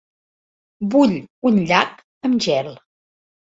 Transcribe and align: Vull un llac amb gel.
Vull 0.95 1.13
un 1.51 1.61
llac 1.73 2.01
amb 2.31 2.43
gel. 2.49 2.75